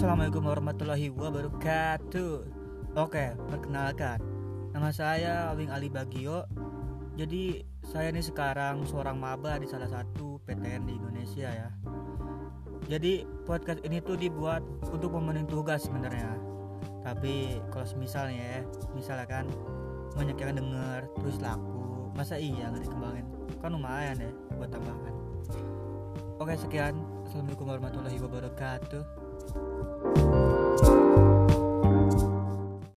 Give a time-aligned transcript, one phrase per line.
[0.00, 2.32] Assalamualaikum warahmatullahi wabarakatuh.
[2.96, 4.16] Oke, perkenalkan.
[4.72, 6.48] Nama saya Awing Ali Bagio.
[7.20, 11.68] Jadi saya ini sekarang seorang maba di salah satu PTN di Indonesia ya.
[12.88, 16.32] Jadi podcast ini tuh dibuat untuk memenuhi tugas sebenarnya.
[17.04, 18.60] Tapi kalau misalnya ya
[18.96, 19.44] Misalnya kan
[20.16, 23.28] banyak yang denger terus laku Masa iya nggak dikembangin?
[23.60, 25.12] Kan lumayan ya buat tambahan.
[26.40, 26.96] Oke sekian.
[27.28, 29.29] Assalamualaikum warahmatullahi wabarakatuh.